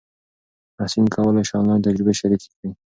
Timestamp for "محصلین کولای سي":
0.77-1.53